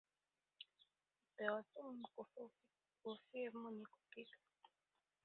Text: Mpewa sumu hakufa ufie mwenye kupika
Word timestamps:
Mpewa 1.33 1.63
sumu 1.63 2.05
hakufa 2.15 2.41
ufie 3.09 3.49
mwenye 3.49 3.85
kupika 3.85 4.37